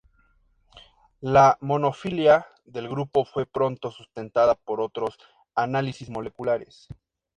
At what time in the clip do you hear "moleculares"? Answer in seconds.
6.09-6.87